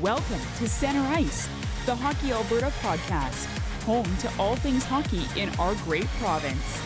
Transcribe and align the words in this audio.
Welcome 0.00 0.40
to 0.56 0.68
Center 0.68 1.02
Ice, 1.14 1.46
the 1.84 1.94
Hockey 1.94 2.32
Alberta 2.32 2.72
podcast, 2.80 3.44
home 3.82 4.16
to 4.16 4.32
all 4.38 4.56
things 4.56 4.84
hockey 4.84 5.22
in 5.38 5.50
our 5.56 5.74
great 5.84 6.06
province. 6.18 6.80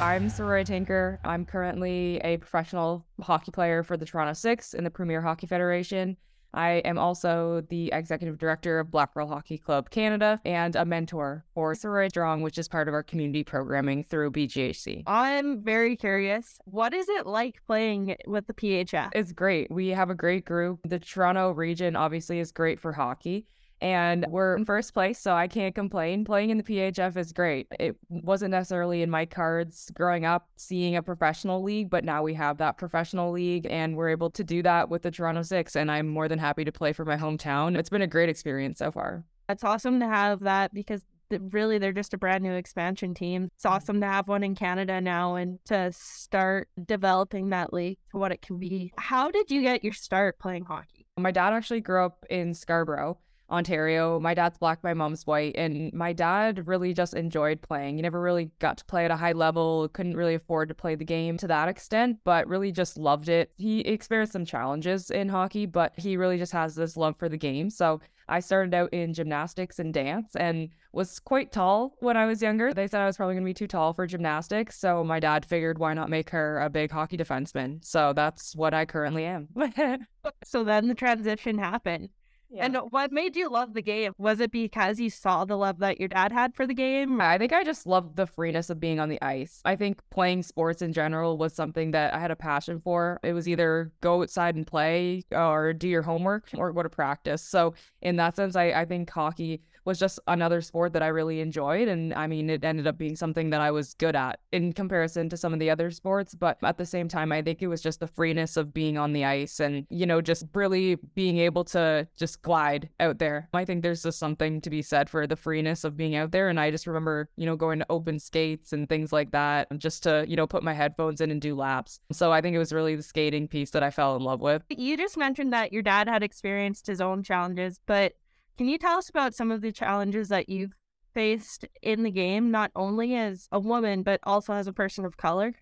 I'm 0.00 0.28
Saroya 0.28 0.64
Tinker. 0.64 1.20
I'm 1.22 1.44
currently 1.44 2.16
a 2.24 2.38
professional 2.38 3.04
hockey 3.20 3.50
player 3.50 3.82
for 3.82 3.98
the 3.98 4.06
Toronto 4.06 4.32
Six 4.32 4.72
in 4.72 4.84
the 4.84 4.90
Premier 4.90 5.20
Hockey 5.20 5.46
Federation. 5.46 6.16
I 6.56 6.82
am 6.86 6.98
also 6.98 7.62
the 7.68 7.90
executive 7.92 8.38
director 8.38 8.80
of 8.80 8.90
Black 8.90 9.12
Girl 9.12 9.28
Hockey 9.28 9.58
Club 9.58 9.90
Canada 9.90 10.40
and 10.44 10.74
a 10.74 10.86
mentor 10.86 11.44
for 11.54 11.74
Sorority 11.74 12.08
Strong, 12.08 12.40
which 12.40 12.56
is 12.56 12.66
part 12.66 12.88
of 12.88 12.94
our 12.94 13.02
community 13.02 13.44
programming 13.44 14.04
through 14.04 14.30
BGHC. 14.30 15.02
I'm 15.06 15.62
very 15.62 15.96
curious. 15.96 16.58
What 16.64 16.94
is 16.94 17.08
it 17.10 17.26
like 17.26 17.62
playing 17.66 18.16
with 18.26 18.46
the 18.46 18.54
PHF? 18.54 19.10
It's 19.14 19.32
great. 19.32 19.70
We 19.70 19.88
have 19.88 20.08
a 20.08 20.14
great 20.14 20.46
group. 20.46 20.80
The 20.84 20.98
Toronto 20.98 21.50
region 21.50 21.94
obviously 21.94 22.40
is 22.40 22.52
great 22.52 22.80
for 22.80 22.92
hockey 22.92 23.46
and 23.80 24.26
we're 24.28 24.56
in 24.56 24.64
first 24.64 24.94
place, 24.94 25.18
so 25.18 25.34
I 25.34 25.48
can't 25.48 25.74
complain. 25.74 26.24
Playing 26.24 26.50
in 26.50 26.58
the 26.58 26.62
PHF 26.62 27.16
is 27.16 27.32
great. 27.32 27.66
It 27.78 27.96
wasn't 28.08 28.52
necessarily 28.52 29.02
in 29.02 29.10
my 29.10 29.26
cards 29.26 29.90
growing 29.94 30.24
up 30.24 30.48
seeing 30.56 30.96
a 30.96 31.02
professional 31.02 31.62
league, 31.62 31.90
but 31.90 32.04
now 32.04 32.22
we 32.22 32.34
have 32.34 32.58
that 32.58 32.78
professional 32.78 33.32
league, 33.32 33.66
and 33.68 33.96
we're 33.96 34.10
able 34.10 34.30
to 34.30 34.44
do 34.44 34.62
that 34.62 34.88
with 34.88 35.02
the 35.02 35.10
Toronto 35.10 35.42
Six, 35.42 35.76
and 35.76 35.90
I'm 35.90 36.08
more 36.08 36.28
than 36.28 36.38
happy 36.38 36.64
to 36.64 36.72
play 36.72 36.92
for 36.92 37.04
my 37.04 37.16
hometown. 37.16 37.76
It's 37.78 37.90
been 37.90 38.02
a 38.02 38.06
great 38.06 38.28
experience 38.28 38.78
so 38.78 38.90
far. 38.90 39.24
It's 39.48 39.64
awesome 39.64 40.00
to 40.00 40.06
have 40.06 40.40
that 40.40 40.74
because 40.74 41.02
really 41.30 41.78
they're 41.78 41.92
just 41.92 42.14
a 42.14 42.18
brand 42.18 42.42
new 42.42 42.52
expansion 42.52 43.14
team. 43.14 43.48
It's 43.56 43.66
awesome 43.66 44.00
to 44.00 44.06
have 44.06 44.28
one 44.28 44.42
in 44.42 44.54
Canada 44.54 45.00
now 45.00 45.34
and 45.36 45.58
to 45.66 45.92
start 45.92 46.68
developing 46.84 47.50
that 47.50 47.72
league 47.72 47.98
to 48.12 48.18
what 48.18 48.32
it 48.32 48.42
can 48.42 48.58
be. 48.58 48.92
How 48.96 49.30
did 49.30 49.50
you 49.50 49.62
get 49.62 49.84
your 49.84 49.92
start 49.92 50.38
playing 50.38 50.64
hockey? 50.64 51.06
My 51.18 51.30
dad 51.30 51.52
actually 51.52 51.80
grew 51.80 52.04
up 52.04 52.24
in 52.30 52.54
Scarborough 52.54 53.18
Ontario. 53.50 54.18
My 54.18 54.34
dad's 54.34 54.58
black, 54.58 54.82
my 54.82 54.94
mom's 54.94 55.26
white, 55.26 55.54
and 55.56 55.92
my 55.92 56.12
dad 56.12 56.66
really 56.66 56.92
just 56.92 57.14
enjoyed 57.14 57.62
playing. 57.62 57.96
He 57.96 58.02
never 58.02 58.20
really 58.20 58.50
got 58.58 58.78
to 58.78 58.84
play 58.84 59.04
at 59.04 59.10
a 59.10 59.16
high 59.16 59.32
level, 59.32 59.88
couldn't 59.92 60.16
really 60.16 60.34
afford 60.34 60.68
to 60.68 60.74
play 60.74 60.94
the 60.94 61.04
game 61.04 61.36
to 61.38 61.46
that 61.48 61.68
extent, 61.68 62.18
but 62.24 62.48
really 62.48 62.72
just 62.72 62.98
loved 62.98 63.28
it. 63.28 63.52
He 63.56 63.80
experienced 63.80 64.32
some 64.32 64.44
challenges 64.44 65.10
in 65.10 65.28
hockey, 65.28 65.66
but 65.66 65.92
he 65.96 66.16
really 66.16 66.38
just 66.38 66.52
has 66.52 66.74
this 66.74 66.96
love 66.96 67.16
for 67.18 67.28
the 67.28 67.36
game. 67.36 67.70
So 67.70 68.00
I 68.28 68.40
started 68.40 68.74
out 68.74 68.92
in 68.92 69.14
gymnastics 69.14 69.78
and 69.78 69.94
dance 69.94 70.34
and 70.34 70.70
was 70.92 71.20
quite 71.20 71.52
tall 71.52 71.94
when 72.00 72.16
I 72.16 72.26
was 72.26 72.42
younger. 72.42 72.74
They 72.74 72.88
said 72.88 73.00
I 73.00 73.06
was 73.06 73.16
probably 73.16 73.34
going 73.34 73.44
to 73.44 73.50
be 73.50 73.54
too 73.54 73.68
tall 73.68 73.92
for 73.92 74.06
gymnastics. 74.06 74.78
So 74.78 75.04
my 75.04 75.20
dad 75.20 75.46
figured 75.46 75.78
why 75.78 75.94
not 75.94 76.10
make 76.10 76.30
her 76.30 76.60
a 76.60 76.70
big 76.70 76.90
hockey 76.90 77.16
defenseman. 77.16 77.84
So 77.84 78.12
that's 78.12 78.56
what 78.56 78.74
I 78.74 78.84
currently 78.84 79.24
am. 79.24 79.48
so 80.44 80.64
then 80.64 80.88
the 80.88 80.94
transition 80.94 81.58
happened. 81.58 82.08
Yeah. 82.56 82.66
And 82.66 82.76
what 82.90 83.12
made 83.12 83.36
you 83.36 83.50
love 83.50 83.74
the 83.74 83.82
game? 83.82 84.12
Was 84.18 84.40
it 84.40 84.50
because 84.50 84.98
you 84.98 85.10
saw 85.10 85.44
the 85.44 85.56
love 85.56 85.78
that 85.80 86.00
your 86.00 86.08
dad 86.08 86.32
had 86.32 86.54
for 86.54 86.66
the 86.66 86.74
game? 86.74 87.20
I 87.20 87.38
think 87.38 87.52
I 87.52 87.64
just 87.64 87.86
loved 87.86 88.16
the 88.16 88.26
freeness 88.26 88.70
of 88.70 88.80
being 88.80 88.98
on 88.98 89.08
the 89.08 89.20
ice. 89.22 89.60
I 89.64 89.76
think 89.76 90.00
playing 90.10 90.42
sports 90.42 90.82
in 90.82 90.92
general 90.92 91.36
was 91.36 91.54
something 91.54 91.90
that 91.90 92.14
I 92.14 92.18
had 92.18 92.30
a 92.30 92.36
passion 92.36 92.80
for. 92.80 93.20
It 93.22 93.32
was 93.32 93.48
either 93.48 93.92
go 94.00 94.22
outside 94.22 94.54
and 94.54 94.66
play 94.66 95.22
uh, 95.32 95.50
or 95.50 95.72
do 95.72 95.88
your 95.88 96.02
homework 96.02 96.48
or 96.56 96.72
go 96.72 96.82
to 96.82 96.88
practice. 96.88 97.42
So, 97.42 97.74
in 98.00 98.16
that 98.16 98.36
sense, 98.36 98.56
I, 98.56 98.70
I 98.70 98.84
think 98.84 99.10
hockey 99.10 99.60
was 99.86 99.98
just 99.98 100.18
another 100.26 100.60
sport 100.60 100.92
that 100.92 101.02
I 101.02 101.06
really 101.08 101.40
enjoyed. 101.40 101.88
And 101.88 102.12
I 102.12 102.26
mean, 102.26 102.50
it 102.50 102.64
ended 102.64 102.86
up 102.86 102.98
being 102.98 103.16
something 103.16 103.50
that 103.50 103.60
I 103.60 103.70
was 103.70 103.94
good 103.94 104.16
at 104.16 104.40
in 104.52 104.72
comparison 104.72 105.28
to 105.30 105.36
some 105.36 105.52
of 105.52 105.60
the 105.60 105.70
other 105.70 105.90
sports. 105.90 106.34
But 106.34 106.58
at 106.62 106.76
the 106.76 106.84
same 106.84 107.08
time, 107.08 107.32
I 107.32 107.40
think 107.40 107.62
it 107.62 107.68
was 107.68 107.80
just 107.80 108.00
the 108.00 108.06
freeness 108.06 108.56
of 108.56 108.74
being 108.74 108.98
on 108.98 109.12
the 109.12 109.24
ice 109.24 109.60
and, 109.60 109.86
you 109.88 110.04
know, 110.04 110.20
just 110.20 110.44
really 110.54 110.96
being 111.14 111.38
able 111.38 111.64
to 111.64 112.06
just 112.16 112.42
glide 112.42 112.88
out 113.00 113.18
there. 113.18 113.48
I 113.54 113.64
think 113.64 113.82
there's 113.82 114.02
just 114.02 114.18
something 114.18 114.60
to 114.62 114.70
be 114.70 114.82
said 114.82 115.08
for 115.08 115.26
the 115.26 115.36
freeness 115.36 115.84
of 115.84 115.96
being 115.96 116.16
out 116.16 116.32
there. 116.32 116.48
And 116.48 116.58
I 116.58 116.70
just 116.70 116.86
remember, 116.86 117.28
you 117.36 117.46
know, 117.46 117.56
going 117.56 117.78
to 117.78 117.86
open 117.88 118.18
skates 118.18 118.72
and 118.72 118.88
things 118.88 119.12
like 119.12 119.30
that 119.30 119.68
just 119.78 120.02
to, 120.02 120.24
you 120.28 120.36
know, 120.36 120.46
put 120.46 120.62
my 120.62 120.74
headphones 120.74 121.20
in 121.20 121.30
and 121.30 121.40
do 121.40 121.54
laps. 121.54 122.00
So 122.12 122.32
I 122.32 122.40
think 122.40 122.56
it 122.56 122.58
was 122.58 122.72
really 122.72 122.96
the 122.96 123.02
skating 123.02 123.46
piece 123.46 123.70
that 123.70 123.82
I 123.82 123.90
fell 123.90 124.16
in 124.16 124.22
love 124.22 124.40
with. 124.40 124.62
You 124.68 124.96
just 124.96 125.16
mentioned 125.16 125.52
that 125.52 125.72
your 125.72 125.82
dad 125.82 126.08
had 126.08 126.22
experienced 126.22 126.86
his 126.86 127.00
own 127.00 127.22
challenges, 127.22 127.78
but 127.86 128.14
can 128.56 128.68
you 128.68 128.78
tell 128.78 128.98
us 128.98 129.08
about 129.08 129.34
some 129.34 129.50
of 129.50 129.60
the 129.60 129.72
challenges 129.72 130.28
that 130.28 130.48
you've 130.48 130.74
faced 131.14 131.64
in 131.82 132.02
the 132.02 132.10
game, 132.10 132.50
not 132.50 132.70
only 132.76 133.14
as 133.14 133.48
a 133.50 133.60
woman, 133.60 134.02
but 134.02 134.20
also 134.24 134.52
as 134.52 134.66
a 134.66 134.72
person 134.72 135.04
of 135.04 135.16
color? 135.16 135.54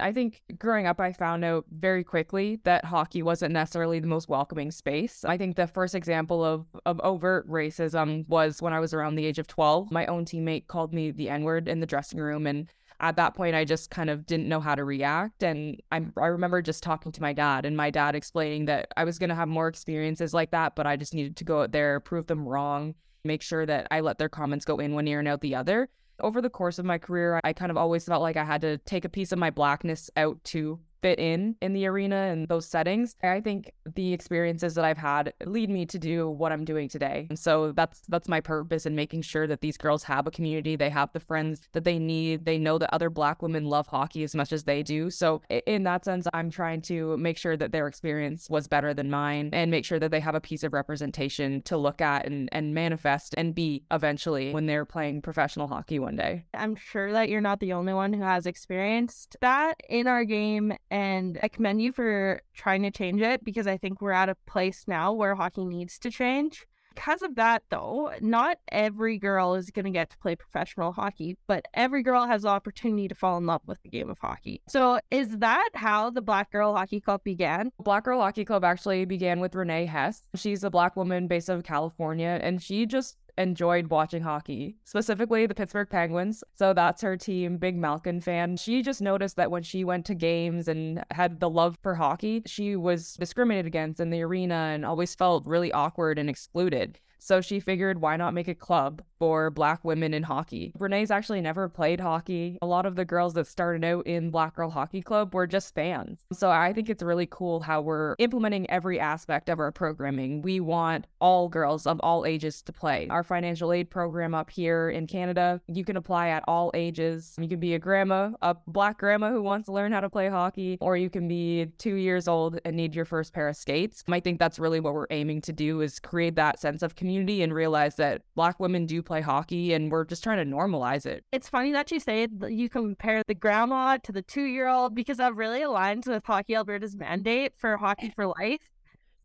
I 0.00 0.12
think 0.12 0.42
growing 0.58 0.86
up, 0.86 1.00
I 1.00 1.12
found 1.12 1.44
out 1.44 1.64
very 1.70 2.04
quickly 2.04 2.60
that 2.62 2.84
hockey 2.84 3.22
wasn't 3.22 3.52
necessarily 3.52 3.98
the 3.98 4.06
most 4.06 4.28
welcoming 4.28 4.70
space. 4.70 5.24
I 5.24 5.36
think 5.36 5.56
the 5.56 5.66
first 5.66 5.94
example 5.94 6.44
of, 6.44 6.66
of 6.86 7.00
overt 7.00 7.48
racism 7.48 8.28
was 8.28 8.62
when 8.62 8.72
I 8.72 8.78
was 8.78 8.94
around 8.94 9.16
the 9.16 9.26
age 9.26 9.40
of 9.40 9.48
12. 9.48 9.90
My 9.90 10.06
own 10.06 10.24
teammate 10.24 10.68
called 10.68 10.94
me 10.94 11.10
the 11.10 11.28
N 11.28 11.42
word 11.42 11.66
in 11.66 11.80
the 11.80 11.86
dressing 11.86 12.20
room, 12.20 12.46
and 12.46 12.68
at 13.00 13.16
that 13.16 13.34
point 13.34 13.54
i 13.54 13.64
just 13.64 13.90
kind 13.90 14.10
of 14.10 14.26
didn't 14.26 14.48
know 14.48 14.60
how 14.60 14.74
to 14.74 14.84
react 14.84 15.42
and 15.42 15.80
i, 15.92 16.00
I 16.16 16.26
remember 16.26 16.62
just 16.62 16.82
talking 16.82 17.12
to 17.12 17.22
my 17.22 17.32
dad 17.32 17.64
and 17.64 17.76
my 17.76 17.90
dad 17.90 18.14
explaining 18.14 18.66
that 18.66 18.92
i 18.96 19.04
was 19.04 19.18
going 19.18 19.28
to 19.28 19.34
have 19.34 19.48
more 19.48 19.68
experiences 19.68 20.34
like 20.34 20.50
that 20.50 20.74
but 20.74 20.86
i 20.86 20.96
just 20.96 21.14
needed 21.14 21.36
to 21.36 21.44
go 21.44 21.62
out 21.62 21.72
there 21.72 22.00
prove 22.00 22.26
them 22.26 22.46
wrong 22.46 22.94
make 23.24 23.42
sure 23.42 23.66
that 23.66 23.86
i 23.90 24.00
let 24.00 24.18
their 24.18 24.28
comments 24.28 24.64
go 24.64 24.78
in 24.78 24.94
one 24.94 25.08
ear 25.08 25.18
and 25.18 25.28
out 25.28 25.40
the 25.40 25.54
other. 25.54 25.88
Over 26.20 26.40
the 26.40 26.50
course 26.50 26.80
of 26.80 26.84
my 26.84 26.98
career 26.98 27.40
i 27.44 27.52
kind 27.52 27.70
of 27.70 27.76
always 27.76 28.04
felt 28.04 28.22
like 28.22 28.36
i 28.36 28.44
had 28.44 28.60
to 28.62 28.78
take 28.78 29.04
a 29.04 29.08
piece 29.08 29.30
of 29.30 29.38
my 29.38 29.50
blackness 29.50 30.10
out 30.16 30.42
to 30.44 30.80
fit 31.00 31.18
in 31.18 31.56
in 31.60 31.72
the 31.72 31.86
arena 31.86 32.16
and 32.16 32.48
those 32.48 32.66
settings. 32.66 33.16
I 33.22 33.40
think 33.40 33.72
the 33.94 34.12
experiences 34.12 34.74
that 34.74 34.84
I've 34.84 34.98
had 34.98 35.32
lead 35.44 35.70
me 35.70 35.86
to 35.86 35.98
do 35.98 36.28
what 36.28 36.52
I'm 36.52 36.64
doing 36.64 36.88
today. 36.88 37.26
And 37.28 37.38
so 37.38 37.72
that's 37.72 38.02
that's 38.08 38.28
my 38.28 38.40
purpose 38.40 38.86
in 38.86 38.94
making 38.94 39.22
sure 39.22 39.46
that 39.46 39.60
these 39.60 39.76
girls 39.76 40.04
have 40.04 40.26
a 40.26 40.30
community, 40.30 40.76
they 40.76 40.90
have 40.90 41.12
the 41.12 41.20
friends 41.20 41.68
that 41.72 41.84
they 41.84 41.98
need, 41.98 42.44
they 42.44 42.58
know 42.58 42.78
that 42.78 42.92
other 42.92 43.10
black 43.10 43.42
women 43.42 43.64
love 43.64 43.86
hockey 43.86 44.22
as 44.22 44.34
much 44.34 44.52
as 44.52 44.64
they 44.64 44.82
do. 44.82 45.10
So 45.10 45.42
in 45.66 45.84
that 45.84 46.04
sense, 46.04 46.26
I'm 46.32 46.50
trying 46.50 46.82
to 46.82 47.16
make 47.16 47.38
sure 47.38 47.56
that 47.56 47.72
their 47.72 47.86
experience 47.86 48.48
was 48.50 48.66
better 48.66 48.94
than 48.94 49.10
mine 49.10 49.50
and 49.52 49.70
make 49.70 49.84
sure 49.84 49.98
that 49.98 50.10
they 50.10 50.20
have 50.20 50.34
a 50.34 50.40
piece 50.40 50.62
of 50.62 50.72
representation 50.72 51.62
to 51.62 51.76
look 51.76 52.00
at 52.00 52.26
and, 52.26 52.48
and 52.52 52.74
manifest 52.74 53.34
and 53.36 53.54
be 53.54 53.84
eventually 53.90 54.52
when 54.52 54.66
they're 54.66 54.84
playing 54.84 55.22
professional 55.22 55.68
hockey 55.68 55.98
one 55.98 56.16
day. 56.16 56.44
I'm 56.54 56.76
sure 56.76 57.12
that 57.12 57.28
you're 57.28 57.40
not 57.40 57.60
the 57.60 57.72
only 57.72 57.92
one 57.92 58.12
who 58.12 58.22
has 58.22 58.46
experienced 58.46 59.36
that 59.40 59.80
in 59.88 60.06
our 60.06 60.24
game 60.24 60.72
and 60.90 61.38
I 61.42 61.48
commend 61.48 61.82
you 61.82 61.92
for 61.92 62.42
trying 62.54 62.82
to 62.82 62.90
change 62.90 63.20
it 63.20 63.44
because 63.44 63.66
I 63.66 63.76
think 63.76 64.00
we're 64.00 64.12
at 64.12 64.28
a 64.28 64.36
place 64.46 64.84
now 64.86 65.12
where 65.12 65.34
hockey 65.34 65.64
needs 65.64 65.98
to 66.00 66.10
change. 66.10 66.66
Because 66.94 67.22
of 67.22 67.36
that, 67.36 67.62
though, 67.70 68.12
not 68.20 68.58
every 68.72 69.18
girl 69.18 69.54
is 69.54 69.70
going 69.70 69.84
to 69.84 69.92
get 69.92 70.10
to 70.10 70.18
play 70.18 70.34
professional 70.34 70.90
hockey, 70.90 71.36
but 71.46 71.64
every 71.72 72.02
girl 72.02 72.26
has 72.26 72.42
the 72.42 72.48
opportunity 72.48 73.06
to 73.06 73.14
fall 73.14 73.38
in 73.38 73.46
love 73.46 73.62
with 73.66 73.80
the 73.84 73.88
game 73.88 74.10
of 74.10 74.18
hockey. 74.18 74.62
So, 74.68 74.98
is 75.12 75.38
that 75.38 75.68
how 75.74 76.10
the 76.10 76.22
Black 76.22 76.50
Girl 76.50 76.74
Hockey 76.74 77.00
Club 77.00 77.22
began? 77.22 77.70
Black 77.78 78.02
Girl 78.02 78.20
Hockey 78.20 78.44
Club 78.44 78.64
actually 78.64 79.04
began 79.04 79.38
with 79.38 79.54
Renee 79.54 79.86
Hess. 79.86 80.22
She's 80.34 80.64
a 80.64 80.70
black 80.70 80.96
woman 80.96 81.28
based 81.28 81.48
out 81.48 81.58
of 81.58 81.62
California, 81.62 82.40
and 82.42 82.60
she 82.60 82.84
just 82.84 83.16
enjoyed 83.38 83.88
watching 83.88 84.22
hockey, 84.22 84.76
specifically 84.84 85.46
the 85.46 85.54
Pittsburgh 85.54 85.88
Penguins. 85.88 86.44
So 86.54 86.74
that's 86.74 87.00
her 87.00 87.16
team, 87.16 87.56
big 87.56 87.76
Malkin 87.76 88.20
fan. 88.20 88.56
She 88.58 88.82
just 88.82 89.00
noticed 89.00 89.36
that 89.36 89.50
when 89.50 89.62
she 89.62 89.84
went 89.84 90.04
to 90.06 90.14
games 90.14 90.68
and 90.68 91.02
had 91.10 91.40
the 91.40 91.48
love 91.48 91.78
for 91.82 91.94
hockey, 91.94 92.42
she 92.44 92.76
was 92.76 93.14
discriminated 93.14 93.66
against 93.66 94.00
in 94.00 94.10
the 94.10 94.22
arena 94.22 94.72
and 94.74 94.84
always 94.84 95.14
felt 95.14 95.46
really 95.46 95.72
awkward 95.72 96.18
and 96.18 96.28
excluded. 96.28 96.98
So 97.18 97.40
she 97.40 97.60
figured, 97.60 98.00
why 98.00 98.16
not 98.16 98.34
make 98.34 98.48
a 98.48 98.54
club 98.54 99.02
for 99.18 99.50
Black 99.50 99.84
women 99.84 100.14
in 100.14 100.22
hockey? 100.22 100.72
Renee's 100.78 101.10
actually 101.10 101.40
never 101.40 101.68
played 101.68 102.00
hockey. 102.00 102.58
A 102.62 102.66
lot 102.66 102.86
of 102.86 102.96
the 102.96 103.04
girls 103.04 103.34
that 103.34 103.46
started 103.46 103.84
out 103.84 104.06
in 104.06 104.30
Black 104.30 104.56
Girl 104.56 104.70
Hockey 104.70 105.02
Club 105.02 105.34
were 105.34 105.46
just 105.46 105.74
fans. 105.74 106.20
So 106.32 106.50
I 106.50 106.72
think 106.72 106.88
it's 106.88 107.02
really 107.02 107.26
cool 107.30 107.60
how 107.60 107.80
we're 107.80 108.14
implementing 108.18 108.68
every 108.70 109.00
aspect 109.00 109.48
of 109.48 109.58
our 109.58 109.72
programming. 109.72 110.42
We 110.42 110.60
want 110.60 111.06
all 111.20 111.48
girls 111.48 111.86
of 111.86 112.00
all 112.00 112.26
ages 112.26 112.62
to 112.62 112.72
play. 112.72 113.08
Our 113.10 113.24
financial 113.24 113.72
aid 113.72 113.90
program 113.90 114.34
up 114.34 114.50
here 114.50 114.90
in 114.90 115.06
Canada, 115.06 115.60
you 115.66 115.84
can 115.84 115.96
apply 115.96 116.28
at 116.28 116.44
all 116.46 116.70
ages. 116.74 117.34
You 117.38 117.48
can 117.48 117.60
be 117.60 117.74
a 117.74 117.78
grandma, 117.78 118.30
a 118.42 118.56
Black 118.66 118.98
grandma 118.98 119.30
who 119.30 119.42
wants 119.42 119.66
to 119.66 119.72
learn 119.72 119.92
how 119.92 120.00
to 120.00 120.10
play 120.10 120.28
hockey, 120.28 120.78
or 120.80 120.96
you 120.96 121.10
can 121.10 121.28
be 121.28 121.66
two 121.78 121.94
years 121.94 122.28
old 122.28 122.60
and 122.64 122.76
need 122.76 122.94
your 122.94 123.04
first 123.04 123.32
pair 123.32 123.48
of 123.48 123.56
skates. 123.56 124.04
I 124.08 124.20
think 124.20 124.38
that's 124.38 124.58
really 124.58 124.80
what 124.80 124.94
we're 124.94 125.06
aiming 125.10 125.42
to 125.42 125.52
do 125.52 125.80
is 125.80 125.98
create 125.98 126.36
that 126.36 126.60
sense 126.60 126.82
of 126.82 126.94
community 126.94 127.42
and 127.42 127.52
realize 127.52 127.96
that 127.96 128.22
black 128.34 128.58
women 128.60 128.86
do 128.86 129.02
play 129.08 129.20
hockey 129.22 129.72
and 129.72 129.90
we're 129.90 130.04
just 130.04 130.22
trying 130.22 130.38
to 130.38 130.56
normalize 130.56 131.06
it. 131.06 131.24
It's 131.32 131.48
funny 131.48 131.72
that 131.72 131.90
you 131.90 131.98
say 131.98 132.26
that 132.26 132.52
you 132.52 132.68
compare 132.68 133.22
the 133.26 133.34
grandma 133.34 133.96
to 134.04 134.12
the 134.12 134.22
two 134.22 134.44
year 134.44 134.68
old 134.68 134.94
because 134.94 135.16
that 135.16 135.34
really 135.34 135.60
aligns 135.60 136.06
with 136.06 136.24
Hockey 136.24 136.54
Alberta's 136.54 136.94
mandate 136.94 137.52
for 137.56 137.76
hockey 137.78 138.08
eh. 138.08 138.12
for 138.14 138.26
life. 138.26 138.60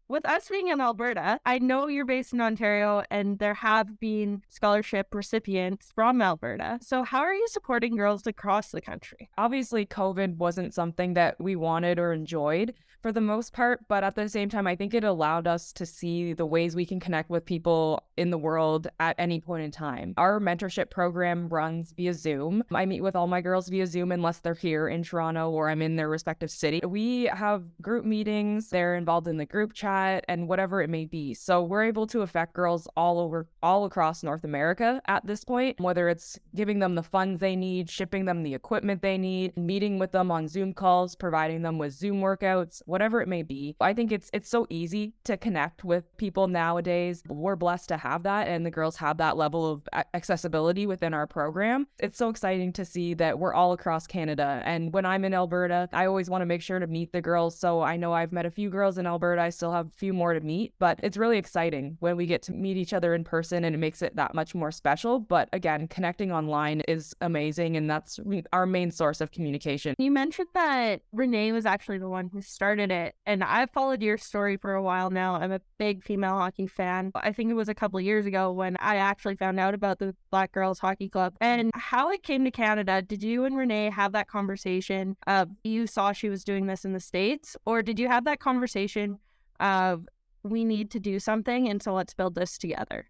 With 0.07 0.27
us 0.27 0.49
being 0.49 0.67
in 0.67 0.81
Alberta, 0.81 1.39
I 1.45 1.59
know 1.59 1.87
you're 1.87 2.05
based 2.05 2.33
in 2.33 2.41
Ontario 2.41 3.03
and 3.09 3.39
there 3.39 3.53
have 3.53 3.99
been 3.99 4.41
scholarship 4.49 5.13
recipients 5.13 5.91
from 5.95 6.21
Alberta. 6.21 6.79
So, 6.81 7.03
how 7.03 7.19
are 7.19 7.33
you 7.33 7.47
supporting 7.47 7.95
girls 7.95 8.27
across 8.27 8.71
the 8.71 8.81
country? 8.81 9.29
Obviously, 9.37 9.85
COVID 9.85 10.37
wasn't 10.37 10.73
something 10.73 11.13
that 11.13 11.39
we 11.39 11.55
wanted 11.55 11.99
or 11.99 12.13
enjoyed 12.13 12.73
for 13.01 13.11
the 13.11 13.21
most 13.21 13.51
part, 13.51 13.81
but 13.89 14.03
at 14.03 14.15
the 14.15 14.29
same 14.29 14.49
time, 14.49 14.65
I 14.65 14.77
think 14.77 14.93
it 14.93 15.03
allowed 15.03 15.45
us 15.45 15.73
to 15.73 15.85
see 15.85 16.31
the 16.31 16.45
ways 16.45 16.73
we 16.73 16.85
can 16.85 17.01
connect 17.01 17.29
with 17.29 17.45
people 17.45 18.01
in 18.15 18.29
the 18.29 18.37
world 18.37 18.87
at 18.99 19.15
any 19.19 19.41
point 19.41 19.63
in 19.63 19.71
time. 19.71 20.13
Our 20.15 20.39
mentorship 20.39 20.89
program 20.89 21.49
runs 21.49 21.91
via 21.91 22.13
Zoom. 22.13 22.63
I 22.71 22.85
meet 22.85 23.01
with 23.01 23.15
all 23.15 23.27
my 23.27 23.41
girls 23.41 23.67
via 23.67 23.87
Zoom 23.87 24.13
unless 24.13 24.39
they're 24.39 24.53
here 24.53 24.87
in 24.87 25.03
Toronto 25.03 25.49
or 25.49 25.69
I'm 25.69 25.81
in 25.81 25.97
their 25.97 26.07
respective 26.07 26.49
city. 26.49 26.79
We 26.87 27.25
have 27.25 27.63
group 27.81 28.05
meetings, 28.05 28.69
they're 28.69 28.95
involved 28.95 29.27
in 29.27 29.35
the 29.35 29.45
group 29.45 29.73
chat 29.73 29.92
and 30.27 30.47
whatever 30.47 30.81
it 30.81 30.89
may 30.89 31.05
be. 31.05 31.33
So 31.33 31.63
we're 31.63 31.83
able 31.83 32.07
to 32.07 32.21
affect 32.21 32.53
girls 32.53 32.87
all 32.95 33.19
over 33.19 33.47
all 33.61 33.85
across 33.85 34.23
North 34.23 34.43
America 34.43 35.01
at 35.07 35.25
this 35.25 35.43
point, 35.43 35.79
whether 35.79 36.09
it's 36.09 36.39
giving 36.55 36.79
them 36.79 36.95
the 36.95 37.03
funds 37.03 37.39
they 37.39 37.55
need, 37.55 37.89
shipping 37.89 38.25
them 38.25 38.43
the 38.43 38.53
equipment 38.53 39.01
they 39.01 39.17
need, 39.17 39.55
meeting 39.57 39.99
with 39.99 40.11
them 40.11 40.31
on 40.31 40.47
Zoom 40.47 40.73
calls, 40.73 41.15
providing 41.15 41.61
them 41.61 41.77
with 41.77 41.93
Zoom 41.93 42.21
workouts, 42.21 42.81
whatever 42.85 43.21
it 43.21 43.27
may 43.27 43.43
be. 43.43 43.75
I 43.79 43.93
think 43.93 44.11
it's 44.11 44.29
it's 44.33 44.49
so 44.49 44.65
easy 44.69 45.13
to 45.25 45.37
connect 45.37 45.83
with 45.83 46.15
people 46.17 46.47
nowadays. 46.47 47.23
We're 47.27 47.55
blessed 47.55 47.89
to 47.89 47.97
have 47.97 48.23
that 48.23 48.47
and 48.47 48.65
the 48.65 48.71
girls 48.71 48.97
have 48.97 49.17
that 49.17 49.37
level 49.37 49.71
of 49.71 49.87
accessibility 50.13 50.85
within 50.87 51.13
our 51.13 51.27
program. 51.27 51.87
It's 51.99 52.17
so 52.17 52.29
exciting 52.29 52.73
to 52.73 52.85
see 52.85 53.13
that 53.15 53.39
we're 53.39 53.53
all 53.53 53.73
across 53.73 54.07
Canada 54.07 54.61
and 54.65 54.93
when 54.93 55.05
I'm 55.05 55.25
in 55.25 55.33
Alberta, 55.33 55.89
I 55.93 56.05
always 56.05 56.29
want 56.29 56.41
to 56.41 56.45
make 56.45 56.61
sure 56.61 56.79
to 56.79 56.87
meet 56.87 57.11
the 57.11 57.21
girls. 57.21 57.57
So 57.57 57.81
I 57.81 57.97
know 57.97 58.13
I've 58.13 58.31
met 58.31 58.45
a 58.45 58.51
few 58.51 58.69
girls 58.69 58.97
in 58.97 59.07
Alberta. 59.07 59.41
I 59.41 59.49
still 59.49 59.71
have 59.71 59.82
a 59.83 59.97
few 59.97 60.13
more 60.13 60.33
to 60.33 60.39
meet, 60.41 60.73
but 60.79 60.99
it's 61.03 61.17
really 61.17 61.37
exciting 61.37 61.97
when 61.99 62.17
we 62.17 62.25
get 62.25 62.41
to 62.43 62.53
meet 62.53 62.77
each 62.77 62.93
other 62.93 63.13
in 63.13 63.23
person 63.23 63.63
and 63.63 63.75
it 63.75 63.79
makes 63.79 64.01
it 64.01 64.15
that 64.15 64.33
much 64.33 64.55
more 64.55 64.71
special. 64.71 65.19
But 65.19 65.49
again, 65.53 65.87
connecting 65.87 66.31
online 66.31 66.81
is 66.87 67.13
amazing 67.21 67.77
and 67.77 67.89
that's 67.89 68.19
our 68.51 68.65
main 68.65 68.91
source 68.91 69.21
of 69.21 69.31
communication. 69.31 69.95
You 69.97 70.11
mentioned 70.11 70.49
that 70.53 71.01
Renee 71.11 71.51
was 71.51 71.65
actually 71.65 71.97
the 71.97 72.09
one 72.09 72.29
who 72.31 72.41
started 72.41 72.91
it. 72.91 73.15
And 73.25 73.43
I've 73.43 73.71
followed 73.71 74.01
your 74.01 74.17
story 74.17 74.57
for 74.57 74.73
a 74.73 74.83
while 74.83 75.09
now. 75.09 75.35
I'm 75.35 75.51
a 75.51 75.61
big 75.77 76.03
female 76.03 76.37
hockey 76.37 76.67
fan. 76.67 77.11
I 77.15 77.31
think 77.31 77.51
it 77.51 77.55
was 77.55 77.69
a 77.69 77.75
couple 77.75 77.99
years 78.01 78.25
ago 78.25 78.51
when 78.51 78.77
I 78.77 78.97
actually 78.97 79.35
found 79.35 79.59
out 79.59 79.73
about 79.73 79.99
the 79.99 80.15
Black 80.31 80.51
Girls 80.51 80.79
Hockey 80.79 81.09
Club 81.09 81.35
and 81.41 81.71
how 81.75 82.09
it 82.09 82.23
came 82.23 82.43
to 82.45 82.51
Canada. 82.51 83.01
Did 83.01 83.23
you 83.23 83.45
and 83.45 83.57
Renee 83.57 83.89
have 83.89 84.13
that 84.13 84.27
conversation 84.27 85.15
of 85.27 85.49
you 85.63 85.87
saw 85.87 86.11
she 86.11 86.29
was 86.29 86.43
doing 86.43 86.67
this 86.67 86.85
in 86.85 86.93
the 86.93 86.99
States? 86.99 87.55
Or 87.65 87.81
did 87.81 87.99
you 87.99 88.07
have 88.07 88.25
that 88.25 88.39
conversation 88.39 89.19
of 89.59 90.07
we 90.43 90.65
need 90.65 90.91
to 90.91 90.99
do 90.99 91.19
something 91.19 91.69
and 91.69 91.81
so 91.81 91.93
let's 91.93 92.13
build 92.13 92.35
this 92.35 92.57
together? 92.57 93.07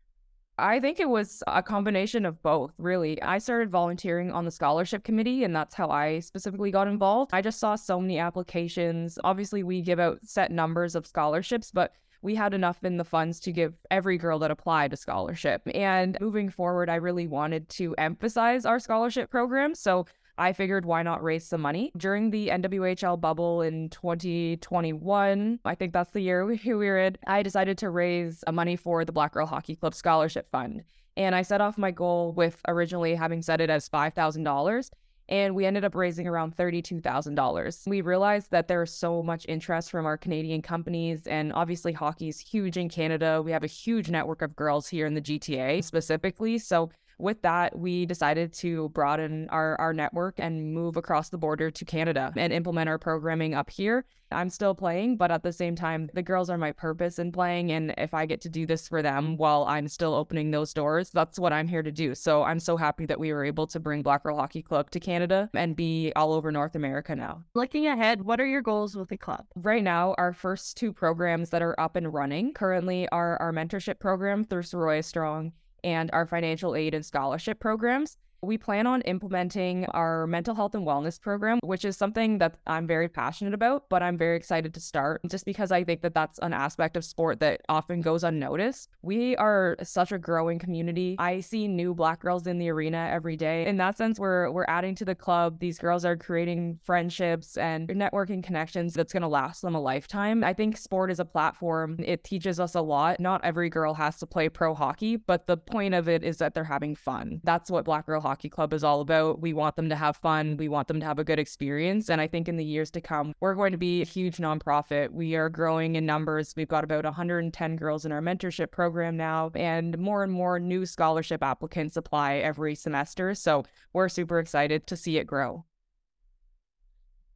I 0.59 0.79
think 0.79 0.99
it 0.99 1.09
was 1.09 1.41
a 1.47 1.63
combination 1.63 2.25
of 2.27 2.41
both, 2.43 2.73
really. 2.77 3.19
I 3.23 3.39
started 3.39 3.71
volunteering 3.71 4.31
on 4.31 4.45
the 4.45 4.51
scholarship 4.51 5.03
committee, 5.03 5.43
and 5.43 5.55
that's 5.55 5.73
how 5.73 5.89
I 5.89 6.19
specifically 6.19 6.69
got 6.69 6.87
involved. 6.87 7.31
I 7.33 7.41
just 7.41 7.59
saw 7.59 7.75
so 7.75 7.99
many 7.99 8.19
applications. 8.19 9.17
Obviously, 9.23 9.63
we 9.63 9.81
give 9.81 9.99
out 9.99 10.19
set 10.23 10.51
numbers 10.51 10.93
of 10.93 11.07
scholarships, 11.07 11.71
but 11.71 11.93
we 12.21 12.35
had 12.35 12.53
enough 12.53 12.83
in 12.83 12.97
the 12.97 13.03
funds 13.03 13.39
to 13.41 13.51
give 13.51 13.73
every 13.89 14.17
girl 14.17 14.37
that 14.39 14.51
applied 14.51 14.93
a 14.93 14.97
scholarship. 14.97 15.63
And 15.73 16.17
moving 16.21 16.49
forward, 16.49 16.87
I 16.87 16.95
really 16.95 17.27
wanted 17.27 17.67
to 17.69 17.95
emphasize 17.97 18.63
our 18.65 18.79
scholarship 18.79 19.31
program. 19.31 19.73
So 19.73 20.05
I 20.37 20.53
figured 20.53 20.85
why 20.85 21.03
not 21.03 21.23
raise 21.23 21.45
some 21.45 21.61
money. 21.61 21.91
During 21.95 22.31
the 22.31 22.49
NWHL 22.49 23.19
bubble 23.21 23.61
in 23.61 23.89
2021, 23.89 25.59
I 25.63 25.75
think 25.75 25.93
that's 25.93 26.11
the 26.11 26.21
year 26.21 26.45
we, 26.47 26.59
we 26.65 26.73
were 26.73 26.99
in, 26.99 27.17
I 27.27 27.43
decided 27.43 27.77
to 27.79 27.89
raise 27.89 28.43
money 28.51 28.75
for 28.75 29.05
the 29.05 29.11
Black 29.11 29.33
Girl 29.33 29.45
Hockey 29.45 29.75
Club 29.75 29.93
Scholarship 29.93 30.49
Fund. 30.51 30.83
And 31.15 31.35
I 31.35 31.43
set 31.43 31.61
off 31.61 31.77
my 31.77 31.91
goal 31.91 32.33
with 32.33 32.57
originally 32.67 33.13
having 33.13 33.41
set 33.41 33.61
it 33.61 33.69
as 33.69 33.87
$5,000 33.87 34.89
and 35.29 35.55
we 35.55 35.65
ended 35.65 35.85
up 35.85 35.95
raising 35.95 36.27
around 36.27 36.55
$32,000. 36.55 37.87
We 37.87 38.01
realized 38.01 38.51
that 38.51 38.67
there's 38.67 38.93
so 38.93 39.23
much 39.23 39.45
interest 39.47 39.89
from 39.89 40.05
our 40.05 40.17
Canadian 40.17 40.61
companies, 40.61 41.27
and 41.27 41.53
obviously, 41.53 41.93
hockey 41.93 42.27
is 42.27 42.39
huge 42.39 42.77
in 42.77 42.89
Canada. 42.89 43.41
We 43.41 43.51
have 43.51 43.63
a 43.63 43.67
huge 43.67 44.09
network 44.09 44.41
of 44.41 44.55
girls 44.55 44.87
here 44.89 45.05
in 45.05 45.13
the 45.13 45.21
GTA 45.21 45.83
specifically. 45.83 46.57
So 46.57 46.89
with 47.23 47.41
that, 47.41 47.77
we 47.77 48.05
decided 48.05 48.53
to 48.53 48.89
broaden 48.89 49.47
our, 49.49 49.79
our 49.79 49.93
network 49.93 50.35
and 50.37 50.73
move 50.73 50.97
across 50.97 51.29
the 51.29 51.37
border 51.37 51.71
to 51.71 51.85
Canada 51.85 52.31
and 52.35 52.53
implement 52.53 52.89
our 52.89 52.99
programming 52.99 53.55
up 53.55 53.69
here. 53.69 54.05
I'm 54.31 54.49
still 54.49 54.73
playing, 54.75 55.17
but 55.17 55.31
at 55.31 55.43
the 55.43 55.53
same 55.53 55.75
time, 55.75 56.09
the 56.13 56.21
girls 56.21 56.49
are 56.49 56.57
my 56.57 56.71
purpose 56.71 57.19
in 57.19 57.31
playing. 57.31 57.71
And 57.71 57.93
if 57.97 58.13
I 58.13 58.25
get 58.25 58.41
to 58.41 58.49
do 58.49 58.65
this 58.65 58.87
for 58.87 59.01
them 59.01 59.37
while 59.37 59.63
I'm 59.65 59.87
still 59.87 60.13
opening 60.13 60.51
those 60.51 60.73
doors, 60.73 61.11
that's 61.11 61.39
what 61.39 61.53
I'm 61.53 61.67
here 61.67 61.83
to 61.83 61.91
do. 61.91 62.15
So 62.15 62.43
I'm 62.43 62.59
so 62.59 62.75
happy 62.75 63.05
that 63.05 63.19
we 63.19 63.31
were 63.31 63.45
able 63.45 63.67
to 63.67 63.79
bring 63.79 64.01
Black 64.01 64.23
Girl 64.23 64.37
Hockey 64.37 64.61
Club 64.61 64.89
to 64.91 64.99
Canada 64.99 65.49
and 65.53 65.75
be 65.75 66.11
all 66.15 66.33
over 66.33 66.51
North 66.51 66.75
America 66.75 67.15
now. 67.15 67.43
Looking 67.53 67.87
ahead, 67.87 68.23
what 68.23 68.41
are 68.41 68.47
your 68.47 68.61
goals 68.61 68.95
with 68.95 69.09
the 69.09 69.17
club? 69.17 69.45
Right 69.55 69.83
now, 69.83 70.15
our 70.17 70.33
first 70.33 70.77
two 70.77 70.91
programs 70.91 71.51
that 71.51 71.61
are 71.61 71.79
up 71.79 71.95
and 71.95 72.13
running 72.13 72.53
currently 72.53 73.07
are 73.09 73.37
our 73.37 73.53
mentorship 73.53 73.99
program 73.99 74.43
through 74.43 74.63
Saroya 74.63 75.03
Strong 75.03 75.53
and 75.83 76.09
our 76.13 76.25
financial 76.25 76.75
aid 76.75 76.93
and 76.93 77.05
scholarship 77.05 77.59
programs. 77.59 78.17
We 78.43 78.57
plan 78.57 78.85
on 78.87 79.01
implementing 79.03 79.85
our 79.85 80.27
mental 80.27 80.53
health 80.53 80.75
and 80.75 80.85
wellness 80.85 81.19
program, 81.19 81.59
which 81.63 81.85
is 81.85 81.95
something 81.95 82.39
that 82.39 82.57
I'm 82.67 82.85
very 82.85 83.07
passionate 83.07 83.53
about, 83.53 83.87
but 83.87 84.03
I'm 84.03 84.17
very 84.17 84.35
excited 84.35 84.73
to 84.73 84.81
start 84.81 85.21
just 85.29 85.45
because 85.45 85.71
I 85.71 85.85
think 85.85 86.01
that 86.01 86.13
that's 86.13 86.39
an 86.39 86.51
aspect 86.51 86.97
of 86.97 87.05
sport 87.05 87.39
that 87.39 87.61
often 87.69 88.01
goes 88.01 88.21
unnoticed. 88.21 88.89
We 89.01 89.37
are 89.37 89.77
such 89.81 90.11
a 90.11 90.17
growing 90.17 90.59
community. 90.59 91.15
I 91.19 91.39
see 91.39 91.69
new 91.69 91.93
black 91.93 92.19
girls 92.19 92.45
in 92.45 92.57
the 92.57 92.69
arena 92.69 93.09
every 93.09 93.37
day. 93.37 93.65
In 93.65 93.77
that 93.77 93.97
sense, 93.97 94.19
we're 94.19 94.51
we're 94.51 94.65
adding 94.67 94.95
to 94.95 95.05
the 95.05 95.15
club. 95.15 95.59
These 95.59 95.79
girls 95.79 96.03
are 96.03 96.17
creating 96.17 96.79
friendships 96.83 97.55
and 97.55 97.87
networking 97.87 98.43
connections 98.43 98.93
that's 98.93 99.13
going 99.13 99.21
to 99.21 99.29
last 99.29 99.61
them 99.61 99.73
a 99.73 99.79
lifetime. 99.79 100.43
I 100.43 100.51
think 100.51 100.75
sport 100.75 101.11
is 101.11 101.21
a 101.21 101.25
platform. 101.25 101.95
It 102.03 102.25
teaches 102.25 102.59
us 102.59 102.75
a 102.75 102.81
lot. 102.81 103.21
Not 103.21 103.45
every 103.45 103.69
girl 103.69 103.93
has 103.93 104.17
to 104.17 104.25
play 104.25 104.49
pro 104.49 104.75
hockey, 104.75 105.15
but 105.15 105.47
the 105.47 105.55
point 105.55 105.93
of 105.93 106.09
it 106.09 106.23
is 106.23 106.39
that 106.39 106.53
they're 106.53 106.65
having 106.65 106.93
fun. 106.93 107.39
That's 107.45 107.71
what 107.71 107.85
Black 107.85 108.05
Girl 108.05 108.19
Hockey 108.19 108.32
Hockey 108.33 108.49
Club 108.49 108.73
is 108.73 108.83
all 108.83 108.99
about. 108.99 109.41
We 109.41 109.53
want 109.53 109.75
them 109.75 109.89
to 109.89 109.95
have 109.95 110.17
fun. 110.17 110.57
We 110.57 110.67
want 110.67 110.87
them 110.87 110.99
to 110.99 111.05
have 111.05 111.19
a 111.19 111.23
good 111.23 111.37
experience. 111.37 112.09
And 112.09 112.19
I 112.19 112.25
think 112.25 112.49
in 112.49 112.57
the 112.57 112.65
years 112.65 112.89
to 112.89 112.99
come, 112.99 113.35
we're 113.41 113.53
going 113.53 113.73
to 113.73 113.77
be 113.77 114.01
a 114.01 114.05
huge 114.05 114.37
nonprofit. 114.37 115.11
We 115.11 115.35
are 115.35 115.49
growing 115.49 115.97
in 115.97 116.07
numbers. 116.07 116.55
We've 116.57 116.67
got 116.67 116.83
about 116.83 117.05
110 117.05 117.75
girls 117.75 118.05
in 118.05 118.11
our 118.11 118.21
mentorship 118.21 118.71
program 118.71 119.15
now, 119.15 119.51
and 119.53 119.99
more 119.99 120.23
and 120.23 120.33
more 120.33 120.59
new 120.59 120.87
scholarship 120.87 121.43
applicants 121.43 121.95
apply 121.95 122.37
every 122.37 122.73
semester. 122.73 123.35
So 123.35 123.65
we're 123.93 124.09
super 124.09 124.39
excited 124.39 124.87
to 124.87 124.97
see 124.97 125.19
it 125.19 125.27
grow. 125.27 125.65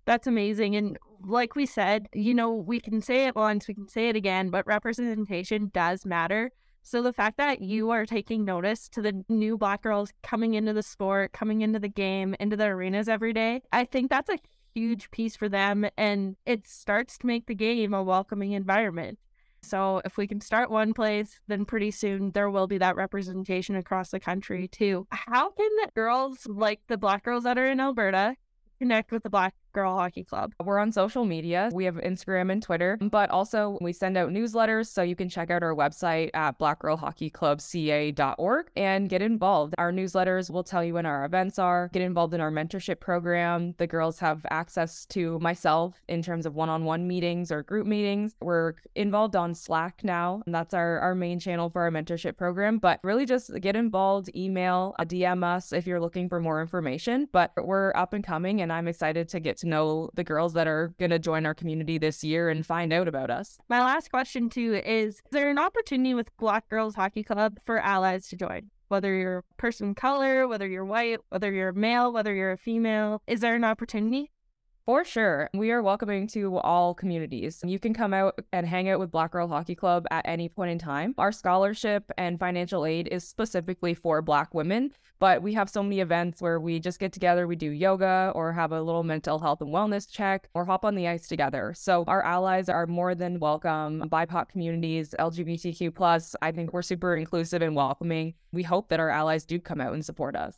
That's 0.08 0.26
amazing. 0.26 0.76
And 0.76 0.98
like 1.24 1.56
we 1.56 1.68
said, 1.68 2.08
you 2.12 2.34
know, 2.34 2.54
we 2.54 2.80
can 2.80 3.04
say 3.04 3.28
it 3.28 3.36
once, 3.36 3.68
we 3.68 3.76
can 3.76 3.88
say 3.88 4.10
it 4.10 4.16
again, 4.16 4.50
but 4.50 4.66
representation 4.66 5.70
does 5.72 6.08
matter. 6.08 6.50
So 6.88 7.01
the 7.01 7.12
fact 7.12 7.36
that 7.36 7.58
mm-hmm. 7.58 7.70
you 7.70 7.89
are 7.89 8.06
taking 8.06 8.46
notice 8.46 8.88
to 8.89 9.01
the 9.01 9.22
new 9.27 9.58
black 9.58 9.82
girls 9.82 10.13
coming 10.24 10.53
into 10.53 10.72
the 10.72 10.82
sport, 10.82 11.34
coming 11.34 11.60
into 11.60 11.79
the 11.79 11.89
game, 11.89 12.34
into 12.39 12.56
the 12.56 12.67
arenas 12.67 13.10
every 13.10 13.34
day, 13.34 13.62
I 13.74 13.84
think 13.84 14.10
that's 14.10 14.29
a 14.29 14.39
huge 14.74 15.12
piece 15.12 15.36
for 15.36 15.50
them 15.50 15.86
and 15.98 16.38
it 16.46 16.65
starts 16.65 17.17
to 17.17 17.27
make 17.27 17.48
the 17.48 17.56
game 17.56 17.94
a 17.94 18.01
welcoming 18.01 18.53
environment. 18.53 19.20
So 19.62 20.01
if 20.06 20.15
we 20.15 20.27
can 20.27 20.39
start 20.39 20.72
one 20.72 20.94
place, 20.94 21.41
then 21.48 21.65
pretty 21.65 21.91
soon 21.91 22.32
there 22.32 22.50
will 22.50 22.67
be 22.67 22.77
that 22.77 22.96
representation 22.96 23.75
across 23.75 24.12
the 24.12 24.20
country 24.22 24.70
too. 24.70 25.08
How 25.12 25.50
can 25.50 25.70
girls 25.94 26.48
like 26.48 26.79
the 26.88 26.98
black 26.98 27.25
girls 27.25 27.44
that 27.44 27.58
are 27.58 27.67
in 27.67 27.82
Alberta 27.82 28.38
connect 28.79 29.12
with 29.12 29.24
the 29.24 29.29
Black 29.29 29.56
Girl 29.77 29.96
Hockey 29.96 30.24
Club? 30.24 30.55
We're 30.63 30.79
on 30.79 30.91
social 30.91 31.24
media. 31.24 31.69
We 31.72 31.86
have 31.86 31.98
Instagram 31.98 32.51
and 32.51 32.63
Twitter, 32.63 32.98
but 33.00 33.29
also 33.29 33.77
we 33.79 33.93
send 33.93 34.17
out 34.17 34.31
newsletters. 34.31 34.88
So 34.88 35.03
you 35.03 35.15
can 35.15 35.29
check 35.29 35.51
out 35.51 35.62
our 35.62 35.75
website 35.75 36.31
at 36.34 36.57
blackgirlhockeyclubca.org 36.57 38.72
and 38.75 39.07
get 39.07 39.22
involved. 39.22 39.75
Our 39.77 39.91
newsletters 39.91 40.50
will 40.50 40.63
tell 40.63 40.84
you 40.84 40.96
when 40.96 41.05
our 41.05 41.25
events 41.25 41.60
are, 41.60 41.91
get 41.93 42.01
involved 42.01 42.34
in 42.34 42.41
our 42.41 42.50
mentorship 42.50 43.00
program. 43.00 43.75
The 43.77 43.86
girls 43.86 44.17
have 44.17 44.48
access 44.50 45.05
to 45.10 45.38
myself 45.38 46.01
in 46.07 46.24
terms 46.24 46.48
of 46.48 46.55
one 46.55 46.69
on 46.69 46.84
one 46.84 47.07
meetings 47.07 47.51
or 47.51 47.62
group 47.62 47.86
meetings. 47.86 48.34
We're 48.41 48.74
involved 48.96 49.36
on 49.36 49.53
Slack 49.53 50.03
now, 50.03 50.41
and 50.48 50.55
that's 50.55 50.74
our, 50.74 50.98
our 51.01 51.13
main 51.13 51.39
channel 51.39 51.69
for 51.69 51.84
our 51.84 51.91
mentorship 51.91 52.36
program. 52.36 52.79
But 52.79 53.00
really 53.03 53.27
just 53.27 53.51
get 53.62 53.75
involved, 53.75 54.31
email, 54.36 54.96
uh, 54.98 55.05
DM 55.05 55.43
us 55.43 55.72
if 55.72 55.86
you're 55.86 56.01
looking 56.01 56.29
for 56.29 56.39
more 56.39 56.63
information. 56.63 57.29
But 57.31 57.51
we're 57.63 57.93
up 57.93 58.13
and 58.13 58.24
coming, 58.24 58.62
and 58.62 58.74
I'm 58.74 58.88
excited 58.88 59.29
to 59.29 59.39
get 59.39 59.57
to 59.57 59.66
know 59.67 60.09
the 60.13 60.24
girls 60.24 60.53
that 60.53 60.67
are 60.67 60.93
going 61.00 61.12
to 61.12 61.19
join 61.19 61.45
our 61.45 61.53
community 61.53 61.97
this 61.97 62.24
year 62.24 62.50
and 62.50 62.65
find 62.65 62.91
out 62.91 63.07
about 63.07 63.29
us. 63.29 63.57
My 63.69 63.81
last 63.81 64.12
question, 64.12 64.50
too, 64.50 64.81
is 64.86 65.15
Is 65.15 65.21
there 65.31 65.50
an 65.50 65.59
opportunity 65.59 66.13
with 66.13 66.36
Black 66.38 66.67
Girls 66.69 66.95
Hockey 66.95 67.24
Club 67.24 67.59
for 67.63 67.79
allies 67.79 68.27
to 68.29 68.36
join? 68.36 68.71
Whether 68.88 69.13
you're 69.13 69.39
a 69.39 69.43
person 69.57 69.89
of 69.89 69.95
color, 69.97 70.47
whether 70.47 70.67
you're 70.67 70.86
white, 70.86 71.19
whether 71.29 71.51
you're 71.51 71.69
a 71.69 71.74
male, 71.74 72.13
whether 72.13 72.33
you're 72.33 72.53
a 72.53 72.57
female, 72.57 73.21
is 73.27 73.41
there 73.41 73.55
an 73.55 73.65
opportunity? 73.65 74.31
For 74.88 75.03
sure. 75.03 75.50
We 75.53 75.72
are 75.72 75.84
welcoming 75.84 76.27
to 76.27 76.60
all 76.60 76.94
communities. 76.94 77.62
You 77.65 77.77
can 77.77 77.94
come 77.94 78.13
out 78.13 78.39
and 78.53 78.65
hang 78.65 78.88
out 78.88 79.00
with 79.00 79.12
Black 79.12 79.32
Girl 79.32 79.50
Hockey 79.50 79.75
Club 79.75 80.06
at 80.12 80.25
any 80.25 80.48
point 80.48 80.72
in 80.72 80.79
time. 80.79 81.13
Our 81.17 81.34
scholarship 81.34 82.10
and 82.17 82.39
financial 82.39 82.86
aid 82.86 83.10
is 83.10 83.27
specifically 83.27 83.94
for 83.94 84.22
Black 84.22 84.53
women, 84.53 84.94
but 85.20 85.41
we 85.41 85.53
have 85.56 85.70
so 85.70 85.84
many 85.84 86.00
events 86.00 86.41
where 86.41 86.62
we 86.62 86.79
just 86.79 87.01
get 87.01 87.12
together, 87.12 87.48
we 87.48 87.58
do 87.58 87.70
yoga 87.70 88.32
or 88.34 88.53
have 88.53 88.72
a 88.72 88.82
little 88.82 89.03
mental 89.03 89.39
health 89.39 89.60
and 89.60 89.74
wellness 89.74 90.10
check 90.10 90.48
or 90.53 90.63
hop 90.63 90.86
on 90.86 90.96
the 90.96 91.10
ice 91.10 91.27
together. 91.27 91.74
So 91.75 92.06
our 92.08 92.24
allies 92.24 92.70
are 92.70 92.88
more 92.88 93.13
than 93.13 93.41
welcome. 93.41 94.10
BIPOC 94.10 94.48
communities, 94.48 95.13
LGBTQ 95.20 95.94
plus, 95.94 96.34
I 96.41 96.53
think 96.53 96.72
we're 96.72 96.82
super 96.82 97.13
inclusive 97.13 97.62
and 97.62 97.75
welcoming. 97.75 98.36
We 98.53 98.63
hope 98.63 98.88
that 98.88 99.01
our 99.01 99.10
allies 99.10 99.44
do 99.44 99.60
come 99.60 99.82
out 99.82 99.91
and 99.91 100.06
support 100.06 100.38
us. 100.38 100.56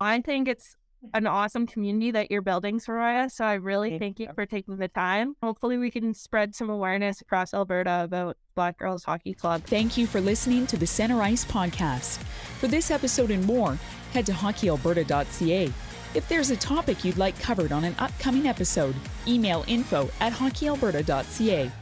I 0.00 0.22
think 0.22 0.48
it's 0.48 0.76
an 1.14 1.26
awesome 1.26 1.66
community 1.66 2.10
that 2.12 2.30
you're 2.30 2.42
building, 2.42 2.78
Soraya. 2.78 3.30
So 3.30 3.44
I 3.44 3.54
really 3.54 3.98
thank 3.98 4.18
you 4.20 4.28
for 4.34 4.46
taking 4.46 4.76
the 4.76 4.88
time. 4.88 5.34
Hopefully, 5.42 5.78
we 5.78 5.90
can 5.90 6.14
spread 6.14 6.54
some 6.54 6.70
awareness 6.70 7.20
across 7.20 7.54
Alberta 7.54 8.02
about 8.04 8.36
Black 8.54 8.78
Girls 8.78 9.04
Hockey 9.04 9.34
Club. 9.34 9.62
Thank 9.64 9.96
you 9.96 10.06
for 10.06 10.20
listening 10.20 10.66
to 10.68 10.76
the 10.76 10.86
Center 10.86 11.20
Ice 11.22 11.44
podcast. 11.44 12.18
For 12.58 12.68
this 12.68 12.90
episode 12.90 13.30
and 13.30 13.44
more, 13.44 13.78
head 14.12 14.26
to 14.26 14.32
hockeyalberta.ca. 14.32 15.72
If 16.14 16.28
there's 16.28 16.50
a 16.50 16.56
topic 16.56 17.04
you'd 17.04 17.16
like 17.16 17.38
covered 17.40 17.72
on 17.72 17.84
an 17.84 17.94
upcoming 17.98 18.46
episode, 18.46 18.94
email 19.26 19.64
info 19.66 20.10
at 20.20 20.32
hockeyalberta.ca. 20.32 21.72